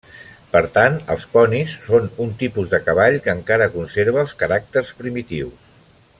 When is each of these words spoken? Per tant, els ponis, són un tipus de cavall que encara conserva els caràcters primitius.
Per 0.53 0.61
tant, 0.77 0.95
els 1.15 1.25
ponis, 1.33 1.75
són 1.89 2.07
un 2.25 2.33
tipus 2.41 2.71
de 2.73 2.79
cavall 2.87 3.19
que 3.27 3.35
encara 3.37 3.69
conserva 3.77 4.25
els 4.25 4.35
caràcters 4.43 4.95
primitius. 5.03 5.73